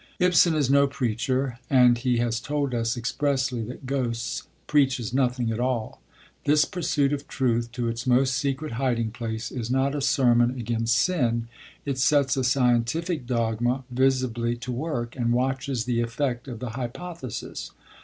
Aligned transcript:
Ibsen 0.19 0.55
is 0.55 0.67
no 0.67 0.87
preacher, 0.87 1.59
and 1.69 1.95
he 1.95 2.17
has 2.17 2.39
told 2.39 2.73
us 2.73 2.97
expressly 2.97 3.61
that 3.65 3.85
Ghosts 3.85 4.47
'preaches 4.65 5.13
nothing 5.13 5.51
at 5.51 5.59
all.' 5.59 6.01
This 6.45 6.65
pursuit 6.65 7.13
of 7.13 7.27
truth 7.27 7.71
to 7.73 7.87
its 7.87 8.07
most 8.07 8.33
secret 8.33 8.71
hiding 8.81 9.11
place 9.11 9.51
is 9.51 9.69
not 9.69 9.93
a 9.93 10.01
sermon 10.01 10.59
against 10.59 10.97
sin; 10.97 11.49
it 11.85 11.99
sets 11.99 12.35
a 12.35 12.43
scientific 12.43 13.27
dogma 13.27 13.83
visibly 13.91 14.55
to 14.55 14.71
work, 14.71 15.15
and 15.15 15.33
watches 15.33 15.85
the 15.85 16.01
effect 16.01 16.47
of 16.47 16.57
the 16.57 16.71
hypothesis. 16.71 17.69